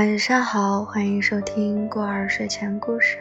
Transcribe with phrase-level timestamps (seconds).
[0.00, 3.18] 晚上好，欢迎收听过儿睡前故事。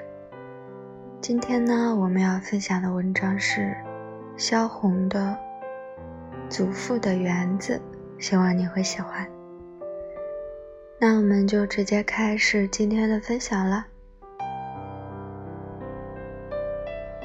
[1.20, 3.75] 今天呢，我们要分享的文章是
[4.38, 5.38] 萧红的
[6.50, 7.81] 《祖父的园子》，
[8.23, 9.27] 希望你会喜欢。
[11.02, 13.86] 那我们就直接开始今天的分享了。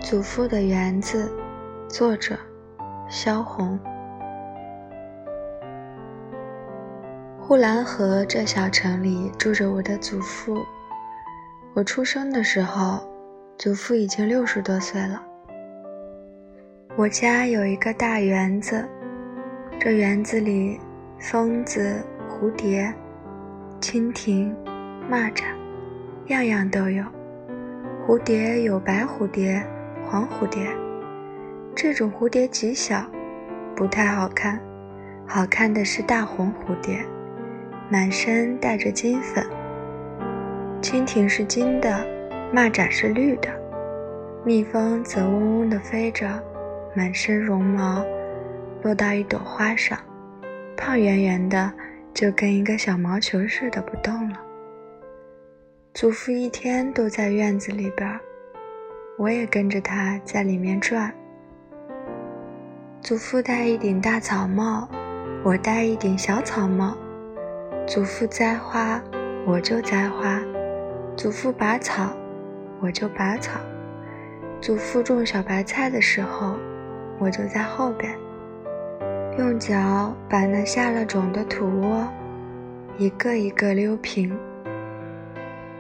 [0.05, 1.33] 《祖父的园子》，
[1.89, 2.37] 作者
[3.09, 3.79] 萧红。
[7.47, 10.65] 呼兰河这小城里住着我的祖父。
[11.75, 13.07] 我出生的时候，
[13.59, 15.23] 祖父已经六十多岁了。
[16.97, 18.83] 我家有一个大园子，
[19.79, 20.81] 这园子里，
[21.19, 22.91] 蜂子、蝴蝶、
[23.79, 24.57] 蜻蜓、
[25.11, 25.45] 蚂蚱，
[26.29, 27.05] 样样都有。
[28.07, 29.63] 蝴蝶有白蝴蝶、
[30.07, 30.67] 黄蝴蝶，
[31.77, 33.05] 这种蝴蝶极小，
[33.77, 34.59] 不太好看，
[35.27, 37.05] 好看的是大红蝴蝶。
[37.95, 39.47] 满身带着金粉，
[40.83, 42.05] 蜻蜓是金的，
[42.53, 43.49] 蚂蚱是绿的，
[44.45, 46.27] 蜜蜂则嗡嗡地飞着，
[46.97, 48.05] 满身绒毛，
[48.83, 49.97] 落到一朵花上，
[50.77, 51.73] 胖圆圆的，
[52.13, 54.41] 就跟一个小毛球似的不动了。
[55.93, 58.19] 祖父一天都在院子里边，
[59.17, 61.15] 我也跟着他在里面转。
[63.01, 64.89] 祖父戴一顶大草帽，
[65.45, 66.97] 我戴一顶小草帽。
[67.87, 68.99] 祖父栽花，
[69.47, 70.41] 我就栽花；
[71.17, 72.17] 祖父拔草，
[72.81, 73.61] 我就拔草；
[74.59, 76.57] 祖父种小白菜的时候，
[77.19, 78.11] 我就在后边，
[79.39, 82.09] 用脚把那下了种的土窝
[82.97, 84.35] 一个一个溜平。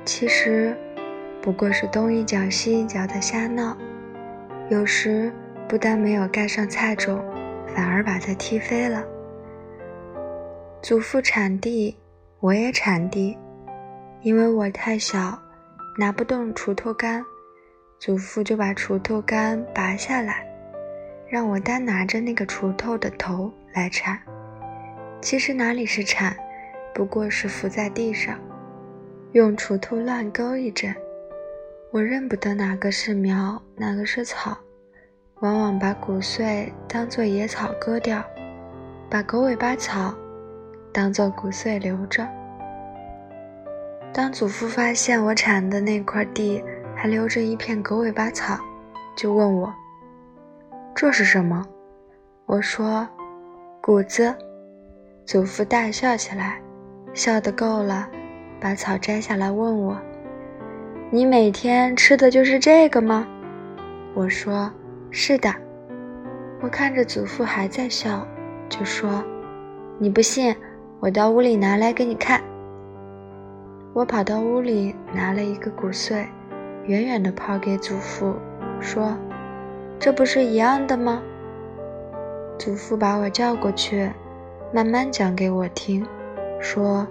[0.04, 0.76] 其实，
[1.40, 3.74] 不过是东一脚西一脚的瞎闹，
[4.68, 5.32] 有时
[5.66, 7.24] 不但没有盖上菜种，
[7.74, 9.02] 反而把它踢飞了。
[10.84, 11.96] 祖父铲地，
[12.40, 13.34] 我也铲地，
[14.20, 15.40] 因为我太小，
[15.98, 17.24] 拿不动锄头杆，
[17.98, 20.46] 祖父就把锄头杆拔下来，
[21.26, 24.20] 让我单拿着那个锄头的头来铲。
[25.22, 26.36] 其实哪里是铲，
[26.94, 28.38] 不过是伏在地上，
[29.32, 30.94] 用锄头乱勾一阵。
[31.92, 34.54] 我认不得哪个是苗，哪个是草，
[35.40, 38.22] 往往把谷穗当做野草割掉，
[39.08, 40.14] 把狗尾巴草。
[40.94, 42.24] 当做谷穗留着。
[44.12, 46.62] 当祖父发现我铲的那块地
[46.94, 48.56] 还留着一片狗尾巴草，
[49.16, 49.74] 就问我
[50.94, 51.66] ：“这是什么？”
[52.46, 53.06] 我说
[53.82, 54.32] ：“谷子。”
[55.26, 56.60] 祖父大笑起来，
[57.12, 58.08] 笑得够了，
[58.60, 60.00] 把草摘下来问我
[61.10, 63.26] ：“你每天吃的就是这个吗？”
[64.14, 64.70] 我说
[65.10, 65.52] ：“是的。”
[66.62, 68.24] 我看着祖父还在笑，
[68.68, 69.24] 就说
[69.98, 70.54] ：“你不信？”
[71.04, 72.42] 我到屋里拿来给你看。
[73.92, 76.26] 我跑到屋里拿了一个谷穗，
[76.86, 78.34] 远远地抛给祖父，
[78.80, 79.14] 说
[80.00, 81.22] ：“这不是一样的吗？”
[82.58, 84.10] 祖父把我叫过去，
[84.72, 86.06] 慢慢讲给我听，
[86.58, 87.06] 说：“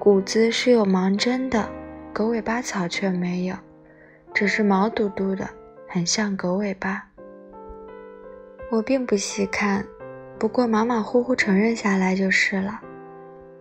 [0.00, 1.64] 谷子是有芒针的，
[2.12, 3.54] 狗尾巴草却没有，
[4.34, 5.48] 只是毛嘟嘟的，
[5.86, 7.04] 很像狗尾巴。”
[8.68, 9.86] 我并不细看，
[10.40, 12.80] 不过马马虎虎承认下来就是了。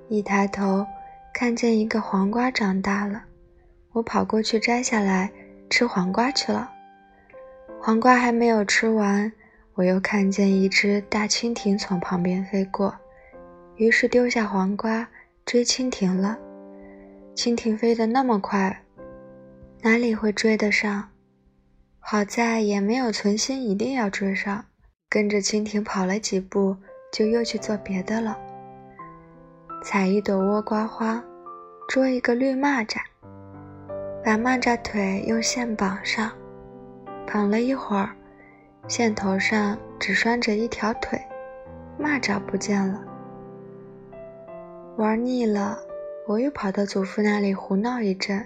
[0.10, 0.88] 一抬头，
[1.34, 3.26] 看见一个黄瓜长大了，
[3.92, 5.30] 我跑过去摘下来
[5.70, 6.72] 吃黄瓜去了。
[7.82, 9.32] 黄瓜还没有吃完，
[9.74, 12.96] 我又看见一只大蜻蜓从旁边飞过，
[13.76, 15.08] 于是丢下黄瓜
[15.46, 16.40] 追蜻蜓了。
[17.36, 18.84] 蜻蜓飞得那么快，
[19.82, 21.10] 哪里会追得上？
[22.00, 24.64] 好在也没有存心一定要追上，
[25.10, 26.78] 跟着蜻蜓跑了几步，
[27.12, 28.38] 就又去做别的了。
[29.84, 31.24] 采一朵倭瓜花，
[31.88, 32.98] 捉一个绿蚂蚱，
[34.24, 36.32] 把蚂蚱腿用线绑上，
[37.32, 38.10] 绑了一会儿，
[38.88, 41.22] 线头上只拴着一条腿，
[42.00, 43.00] 蚂蚱不见了。
[44.98, 45.78] 玩腻了，
[46.28, 48.44] 我又跑到祖父那里胡闹一阵。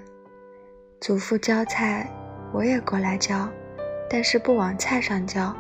[1.00, 2.08] 祖父浇菜，
[2.54, 3.48] 我也过来浇，
[4.10, 5.56] 但是不往菜上浇，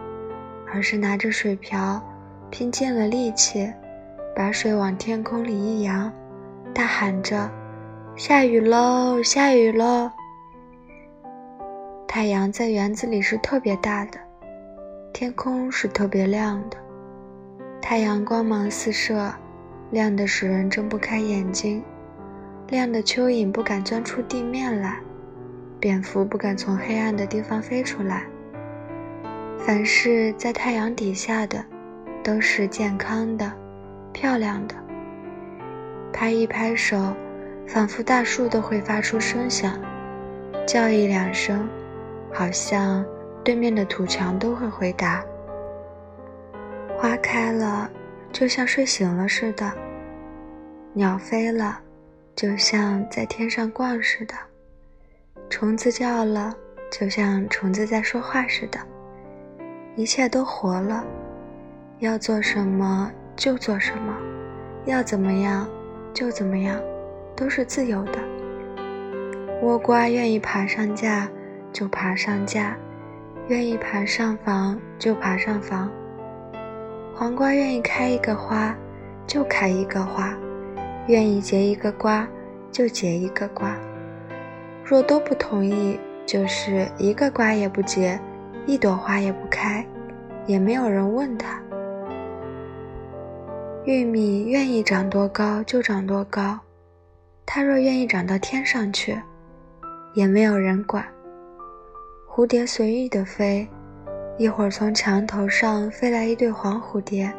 [0.71, 1.99] 而是拿着水瓢，
[2.51, 3.71] 拼尽了力气。
[4.35, 6.11] 把水往天空里一扬，
[6.73, 7.49] 大喊着
[8.15, 10.09] ：“下雨喽，下雨喽！”
[12.07, 14.19] 太阳在园子里是特别大的，
[15.13, 16.77] 天空是特别亮的。
[17.81, 19.33] 太阳光芒四射，
[19.91, 21.83] 亮得使人睁不开眼睛，
[22.69, 24.97] 亮的蚯蚓不敢钻出地面来，
[25.79, 28.23] 蝙蝠不敢从黑暗的地方飞出来。
[29.57, 31.63] 凡是在太阳底下的，
[32.23, 33.51] 都是健康的。
[34.21, 34.75] 漂亮的，
[36.13, 36.95] 拍一拍手，
[37.67, 39.79] 仿佛大树都会发出声响，
[40.67, 41.67] 叫一两声，
[42.31, 43.03] 好像
[43.43, 45.25] 对面的土墙都会回答。
[46.95, 47.89] 花开了，
[48.31, 49.71] 就像睡醒了似的；
[50.93, 51.79] 鸟飞了，
[52.35, 54.35] 就像在天上逛似的；
[55.49, 56.53] 虫子叫了，
[56.91, 58.77] 就像虫子在说话似的。
[59.95, 61.03] 一切都活了，
[61.97, 64.15] 要做什么就做什么，
[64.85, 65.67] 要怎么样
[66.13, 66.79] 就怎么样，
[67.35, 68.19] 都是自由的。
[69.61, 71.29] 倭瓜愿意爬上架
[71.71, 72.75] 就爬上架，
[73.47, 75.89] 愿意爬上房就爬上房。
[77.13, 78.75] 黄瓜愿意开一个花
[79.27, 80.33] 就开一个花，
[81.07, 82.27] 愿意结一个瓜
[82.71, 83.75] 就结一个瓜。
[84.83, 88.19] 若都不同意，就是一个瓜也不结。
[88.67, 89.83] 一朵花也不开，
[90.45, 91.59] 也没有人问他。
[93.83, 96.59] 玉米愿意长多高就长多高，
[97.47, 99.19] 它若愿意长到天上去，
[100.13, 101.03] 也没有人管。
[102.29, 103.67] 蝴蝶随意的飞，
[104.37, 107.33] 一会儿从墙头上飞来一对黄蝴蝶，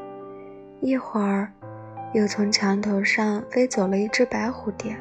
[0.81, 1.49] 一会儿
[2.13, 4.97] 又从墙头上飞走了一只白蝴蝶。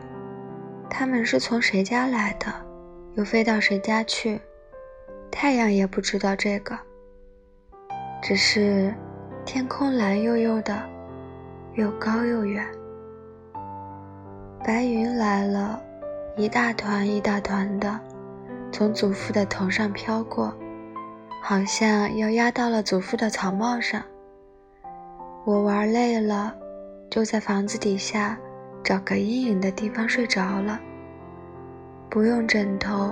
[0.92, 2.54] 它们是从谁家来的，
[3.16, 4.40] 又飞到谁家去？
[5.32, 6.78] 太阳也不知道这个，
[8.22, 8.94] 只是
[9.44, 10.80] 天空蓝悠悠的，
[11.76, 12.66] 又高又远。
[14.64, 15.82] 白云来了，
[16.36, 18.00] 一大团一大团的，
[18.72, 20.54] 从祖父的头上飘过，
[21.42, 24.04] 好像要压到了祖父的草帽上。
[25.46, 26.54] 我玩累了，
[27.10, 28.38] 就在房子底下
[28.84, 30.80] 找个阴影的地方睡着了，
[32.10, 33.12] 不用枕头，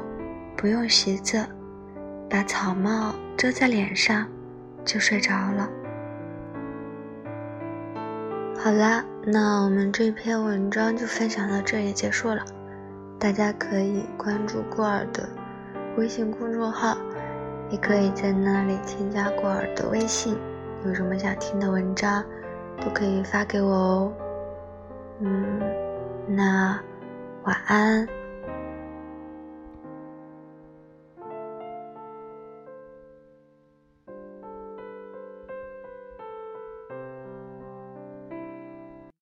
[0.55, 1.45] 不用席子。
[2.29, 4.27] 把草帽遮在脸上，
[4.85, 5.67] 就睡着了。
[8.61, 12.43] 好啦，那我们这篇文章就分享到这里结束了。
[13.17, 15.29] 大家可以关注过儿的
[15.95, 16.97] 微信公众号，
[17.69, 20.37] 也可以在那里添加过儿的微信。
[20.85, 22.21] 有什么想听的文章，
[22.81, 24.13] 都可以发给我哦。
[25.21, 25.61] 嗯，
[26.27, 26.77] 那
[27.43, 28.05] 晚安。